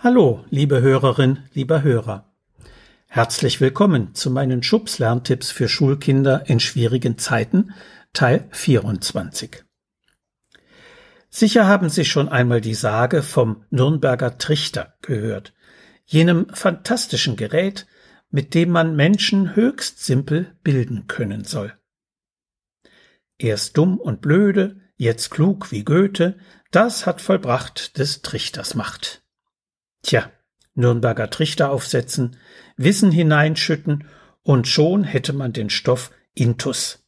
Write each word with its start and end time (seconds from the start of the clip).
Hallo, 0.00 0.44
liebe 0.48 0.80
Hörerin, 0.80 1.40
lieber 1.54 1.82
Hörer. 1.82 2.32
Herzlich 3.08 3.60
willkommen 3.60 4.14
zu 4.14 4.30
meinen 4.30 4.62
Schubs-Lerntipps 4.62 5.50
für 5.50 5.68
Schulkinder 5.68 6.48
in 6.48 6.60
schwierigen 6.60 7.18
Zeiten, 7.18 7.74
Teil 8.12 8.46
24. 8.52 9.64
Sicher 11.30 11.66
haben 11.66 11.88
Sie 11.88 12.04
schon 12.04 12.28
einmal 12.28 12.60
die 12.60 12.74
Sage 12.74 13.24
vom 13.24 13.64
Nürnberger 13.70 14.38
Trichter 14.38 14.94
gehört, 15.02 15.52
jenem 16.04 16.46
fantastischen 16.54 17.34
Gerät, 17.34 17.88
mit 18.30 18.54
dem 18.54 18.70
man 18.70 18.94
Menschen 18.94 19.56
höchst 19.56 20.04
simpel 20.04 20.56
bilden 20.62 21.08
können 21.08 21.42
soll. 21.42 21.74
Erst 23.36 23.76
dumm 23.76 23.98
und 23.98 24.20
blöde, 24.20 24.80
jetzt 24.96 25.32
klug 25.32 25.72
wie 25.72 25.82
Goethe, 25.82 26.38
das 26.70 27.04
hat 27.04 27.20
vollbracht 27.20 27.98
des 27.98 28.22
Trichters 28.22 28.76
Macht. 28.76 29.24
Tja, 30.02 30.32
Nürnberger 30.74 31.28
Trichter 31.30 31.70
aufsetzen, 31.70 32.36
Wissen 32.76 33.10
hineinschütten 33.10 34.08
und 34.42 34.68
schon 34.68 35.04
hätte 35.04 35.32
man 35.32 35.52
den 35.52 35.70
Stoff 35.70 36.12
Intus. 36.34 37.04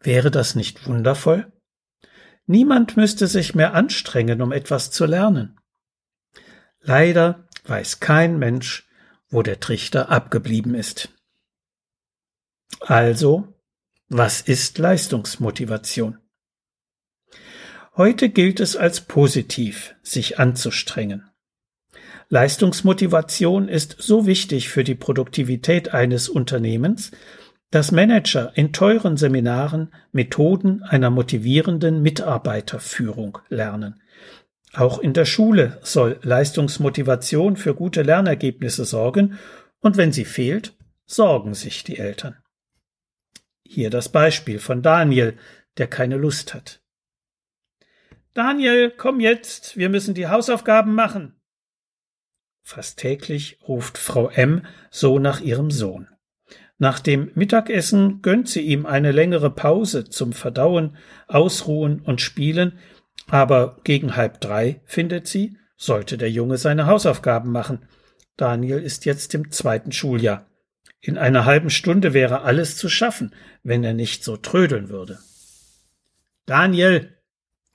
Wäre 0.00 0.30
das 0.30 0.54
nicht 0.56 0.86
wundervoll? 0.86 1.52
Niemand 2.46 2.96
müsste 2.96 3.28
sich 3.28 3.54
mehr 3.54 3.74
anstrengen, 3.74 4.42
um 4.42 4.50
etwas 4.50 4.90
zu 4.90 5.06
lernen. 5.06 5.58
Leider 6.80 7.48
weiß 7.64 8.00
kein 8.00 8.38
Mensch, 8.38 8.88
wo 9.28 9.42
der 9.42 9.60
Trichter 9.60 10.10
abgeblieben 10.10 10.74
ist. 10.74 11.08
Also, 12.80 13.54
was 14.08 14.40
ist 14.40 14.78
Leistungsmotivation? 14.78 16.18
Heute 17.96 18.28
gilt 18.28 18.58
es 18.60 18.76
als 18.76 19.02
positiv, 19.02 19.94
sich 20.02 20.38
anzustrengen. 20.38 21.31
Leistungsmotivation 22.32 23.68
ist 23.68 23.96
so 23.98 24.24
wichtig 24.24 24.70
für 24.70 24.84
die 24.84 24.94
Produktivität 24.94 25.92
eines 25.92 26.30
Unternehmens, 26.30 27.10
dass 27.70 27.92
Manager 27.92 28.52
in 28.54 28.72
teuren 28.72 29.18
Seminaren 29.18 29.92
Methoden 30.12 30.82
einer 30.82 31.10
motivierenden 31.10 32.00
Mitarbeiterführung 32.00 33.36
lernen. 33.50 34.00
Auch 34.72 34.98
in 34.98 35.12
der 35.12 35.26
Schule 35.26 35.78
soll 35.82 36.20
Leistungsmotivation 36.22 37.58
für 37.58 37.74
gute 37.74 38.00
Lernergebnisse 38.00 38.86
sorgen, 38.86 39.38
und 39.80 39.98
wenn 39.98 40.10
sie 40.10 40.24
fehlt, 40.24 40.74
sorgen 41.04 41.52
sich 41.52 41.84
die 41.84 41.98
Eltern. 41.98 42.38
Hier 43.62 43.90
das 43.90 44.08
Beispiel 44.08 44.58
von 44.58 44.80
Daniel, 44.80 45.36
der 45.76 45.86
keine 45.86 46.16
Lust 46.16 46.54
hat. 46.54 46.80
Daniel, 48.32 48.90
komm 48.90 49.20
jetzt, 49.20 49.76
wir 49.76 49.90
müssen 49.90 50.14
die 50.14 50.28
Hausaufgaben 50.28 50.94
machen. 50.94 51.36
Fast 52.62 52.98
täglich 52.98 53.58
ruft 53.66 53.98
Frau 53.98 54.28
M. 54.28 54.64
so 54.90 55.18
nach 55.18 55.40
ihrem 55.40 55.70
Sohn. 55.70 56.08
Nach 56.78 56.98
dem 56.98 57.30
Mittagessen 57.34 58.22
gönnt 58.22 58.48
sie 58.48 58.62
ihm 58.62 58.86
eine 58.86 59.12
längere 59.12 59.50
Pause 59.50 60.04
zum 60.08 60.32
Verdauen, 60.32 60.96
Ausruhen 61.28 62.00
und 62.00 62.20
Spielen, 62.20 62.78
aber 63.28 63.78
gegen 63.84 64.16
halb 64.16 64.40
drei, 64.40 64.80
findet 64.84 65.28
sie, 65.28 65.56
sollte 65.76 66.18
der 66.18 66.30
Junge 66.30 66.58
seine 66.58 66.86
Hausaufgaben 66.86 67.52
machen. 67.52 67.86
Daniel 68.36 68.78
ist 68.78 69.04
jetzt 69.04 69.34
im 69.34 69.50
zweiten 69.50 69.92
Schuljahr. 69.92 70.46
In 71.00 71.18
einer 71.18 71.44
halben 71.44 71.70
Stunde 71.70 72.14
wäre 72.14 72.42
alles 72.42 72.76
zu 72.76 72.88
schaffen, 72.88 73.34
wenn 73.62 73.84
er 73.84 73.94
nicht 73.94 74.24
so 74.24 74.36
trödeln 74.36 74.88
würde. 74.88 75.18
Daniel! 76.46 77.16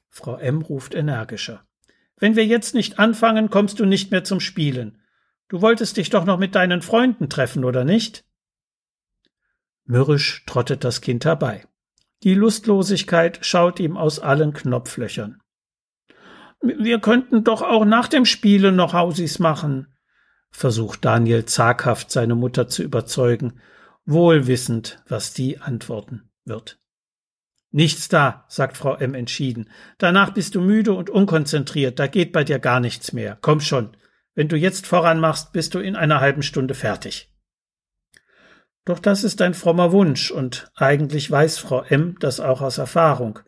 Frau 0.09 0.37
M. 0.37 0.61
ruft 0.61 0.95
energischer. 0.95 1.66
Wenn 2.19 2.35
wir 2.35 2.45
jetzt 2.45 2.73
nicht 2.73 2.99
anfangen, 2.99 3.49
kommst 3.49 3.79
du 3.79 3.85
nicht 3.85 4.11
mehr 4.11 4.23
zum 4.23 4.39
Spielen. 4.39 4.99
Du 5.47 5.61
wolltest 5.61 5.97
dich 5.97 6.09
doch 6.09 6.25
noch 6.25 6.37
mit 6.37 6.55
deinen 6.55 6.81
Freunden 6.81 7.29
treffen, 7.29 7.63
oder 7.63 7.83
nicht? 7.83 8.25
Mürrisch 9.85 10.43
trottet 10.45 10.83
das 10.83 11.01
Kind 11.01 11.23
herbei. 11.25 11.65
Die 12.23 12.33
Lustlosigkeit 12.33 13.39
schaut 13.45 13.79
ihm 13.79 13.95
aus 13.95 14.19
allen 14.19 14.53
Knopflöchern. 14.53 15.39
Wir 16.61 16.99
könnten 16.99 17.43
doch 17.43 17.61
auch 17.61 17.85
nach 17.85 18.07
dem 18.07 18.25
Spielen 18.25 18.75
noch 18.75 18.93
Hausis 18.93 19.37
machen, 19.37 19.95
versucht 20.49 21.05
Daniel 21.05 21.45
zaghaft 21.45 22.09
seine 22.09 22.35
Mutter 22.35 22.67
zu 22.67 22.81
überzeugen, 22.81 23.61
wohl 24.05 24.47
wissend, 24.47 25.03
was 25.07 25.33
die 25.33 25.59
antworten 25.59 26.31
wird. 26.45 26.79
Nichts 27.77 28.07
da, 28.07 28.43
sagt 28.47 28.75
Frau 28.75 28.95
M. 28.95 29.13
entschieden. 29.13 29.69
Danach 29.99 30.31
bist 30.31 30.55
du 30.55 30.61
müde 30.61 30.93
und 30.93 31.11
unkonzentriert, 31.11 31.99
da 31.99 32.07
geht 32.07 32.31
bei 32.31 32.43
dir 32.43 32.57
gar 32.57 32.79
nichts 32.79 33.13
mehr. 33.13 33.37
Komm 33.39 33.61
schon. 33.61 33.95
Wenn 34.33 34.47
du 34.47 34.55
jetzt 34.55 34.87
voran 34.87 35.19
machst, 35.19 35.53
bist 35.53 35.75
du 35.75 35.79
in 35.79 35.95
einer 35.95 36.19
halben 36.19 36.41
Stunde 36.41 36.73
fertig. 36.73 37.31
Doch 38.83 38.97
das 38.97 39.23
ist 39.23 39.43
ein 39.43 39.53
frommer 39.53 39.91
Wunsch, 39.91 40.31
und 40.31 40.71
eigentlich 40.75 41.29
weiß 41.29 41.59
Frau 41.59 41.83
M. 41.83 42.15
das 42.19 42.39
auch 42.39 42.61
aus 42.61 42.79
Erfahrung. 42.79 43.41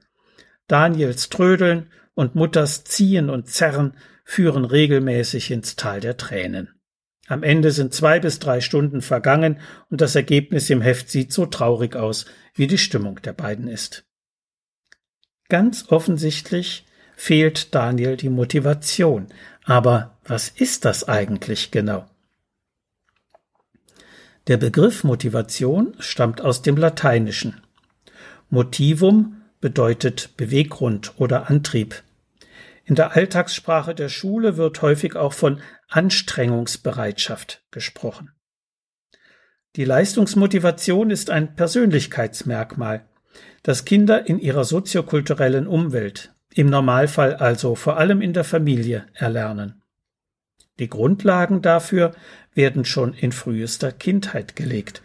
Daniels 0.67 1.29
Trödeln 1.29 1.89
und 2.13 2.35
Mutters 2.35 2.83
Ziehen 2.83 3.31
und 3.31 3.47
Zerren 3.47 3.97
führen 4.25 4.63
regelmäßig 4.63 5.49
ins 5.49 5.75
Tal 5.75 6.01
der 6.01 6.17
Tränen. 6.17 6.79
Am 7.27 7.41
Ende 7.41 7.71
sind 7.71 7.95
zwei 7.95 8.19
bis 8.19 8.37
drei 8.37 8.61
Stunden 8.61 9.01
vergangen 9.01 9.59
und 9.89 10.01
das 10.01 10.15
Ergebnis 10.15 10.69
im 10.69 10.81
Heft 10.81 11.09
sieht 11.09 11.33
so 11.33 11.47
traurig 11.47 11.95
aus, 11.95 12.27
wie 12.53 12.67
die 12.67 12.77
Stimmung 12.77 13.19
der 13.23 13.33
beiden 13.33 13.67
ist. 13.67 14.05
Ganz 15.49 15.85
offensichtlich 15.89 16.85
fehlt 17.15 17.73
Daniel 17.75 18.15
die 18.15 18.29
Motivation. 18.29 19.27
Aber 19.65 20.17
was 20.23 20.49
ist 20.49 20.85
das 20.85 21.07
eigentlich 21.07 21.71
genau? 21.71 22.07
Der 24.47 24.57
Begriff 24.57 25.03
Motivation 25.03 25.95
stammt 25.99 26.41
aus 26.41 26.61
dem 26.61 26.77
Lateinischen. 26.77 27.61
Motivum 28.49 29.41
bedeutet 29.59 30.37
Beweggrund 30.37 31.13
oder 31.17 31.49
Antrieb. 31.49 32.03
In 32.85 32.95
der 32.95 33.15
Alltagssprache 33.15 33.93
der 33.93 34.09
Schule 34.09 34.57
wird 34.57 34.81
häufig 34.81 35.15
auch 35.15 35.33
von 35.33 35.61
Anstrengungsbereitschaft 35.89 37.63
gesprochen. 37.69 38.31
Die 39.75 39.85
Leistungsmotivation 39.85 41.11
ist 41.11 41.29
ein 41.29 41.55
Persönlichkeitsmerkmal 41.55 43.08
dass 43.63 43.85
Kinder 43.85 44.27
in 44.27 44.39
ihrer 44.39 44.63
soziokulturellen 44.63 45.67
Umwelt, 45.67 46.33
im 46.53 46.67
Normalfall 46.67 47.35
also 47.35 47.75
vor 47.75 47.97
allem 47.97 48.21
in 48.21 48.33
der 48.33 48.43
Familie, 48.43 49.05
erlernen. 49.13 49.81
Die 50.79 50.89
Grundlagen 50.89 51.61
dafür 51.61 52.13
werden 52.53 52.85
schon 52.85 53.13
in 53.13 53.31
frühester 53.31 53.91
Kindheit 53.91 54.55
gelegt, 54.55 55.01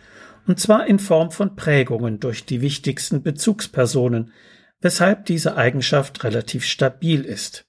und 0.46 0.60
zwar 0.60 0.86
in 0.86 0.98
Form 0.98 1.30
von 1.30 1.56
Prägungen 1.56 2.20
durch 2.20 2.44
die 2.44 2.60
wichtigsten 2.60 3.22
Bezugspersonen, 3.22 4.32
weshalb 4.80 5.24
diese 5.26 5.56
Eigenschaft 5.56 6.22
relativ 6.24 6.64
stabil 6.64 7.24
ist. 7.24 7.66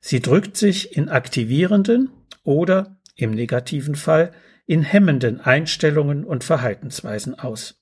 Sie 0.00 0.20
drückt 0.20 0.56
sich 0.56 0.96
in 0.96 1.08
aktivierenden 1.08 2.10
oder, 2.44 2.96
im 3.16 3.32
negativen 3.32 3.94
Fall, 3.94 4.32
in 4.66 4.82
hemmenden 4.82 5.40
Einstellungen 5.40 6.24
und 6.24 6.44
Verhaltensweisen 6.44 7.38
aus. 7.38 7.81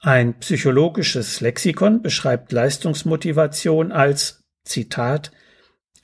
Ein 0.00 0.38
psychologisches 0.38 1.40
Lexikon 1.40 2.02
beschreibt 2.02 2.52
Leistungsmotivation 2.52 3.90
als 3.90 4.44
Zitat 4.64 5.32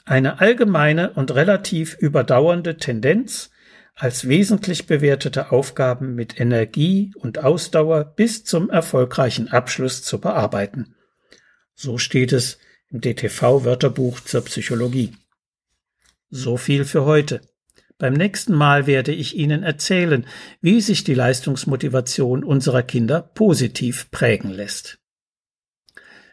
eine 0.05 0.41
allgemeine 0.41 1.13
und 1.13 1.35
relativ 1.35 1.97
überdauernde 1.99 2.77
Tendenz, 2.77 3.51
als 3.95 4.29
wesentlich 4.29 4.87
bewertete 4.87 5.53
Aufgaben 5.53 6.15
mit 6.15 6.41
Energie 6.41 7.13
und 7.17 7.39
Ausdauer 7.39 8.05
bis 8.05 8.45
zum 8.45 8.69
erfolgreichen 8.69 9.49
Abschluss 9.49 10.03
zu 10.03 10.21
bearbeiten. 10.21 10.97
So 11.75 11.97
steht 11.97 12.33
es 12.33 12.59
im 12.91 13.01
DTV 13.01 13.65
Wörterbuch 13.65 14.21
zur 14.21 14.45
Psychologie. 14.45 15.15
So 16.31 16.57
viel 16.57 16.85
für 16.85 17.05
heute. 17.05 17.41
Beim 17.99 18.15
nächsten 18.15 18.55
Mal 18.55 18.87
werde 18.87 19.13
ich 19.13 19.37
Ihnen 19.37 19.63
erzählen, 19.63 20.27
wie 20.61 20.81
sich 20.81 21.05
die 21.05 21.15
Leistungsmotivation 21.15 22.43
unserer 22.43 22.83
Kinder 22.83 23.23
positiv 23.23 24.11
prägen 24.11 24.51
lässt. 24.51 24.99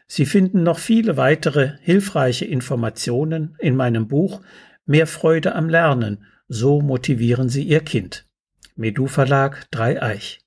Sie 0.08 0.26
finden 0.26 0.62
noch 0.64 0.78
viele 0.78 1.16
weitere 1.16 1.78
hilfreiche 1.80 2.44
Informationen 2.44 3.56
in 3.58 3.76
meinem 3.76 4.08
Buch 4.08 4.42
Mehr 4.84 5.06
Freude 5.06 5.54
am 5.54 5.68
Lernen, 5.68 6.26
so 6.48 6.82
motivieren 6.82 7.48
Sie 7.48 7.62
Ihr 7.62 7.80
Kind. 7.80 8.26
Medu 8.74 9.06
Verlag 9.06 9.70
Dreieich. 9.70 10.40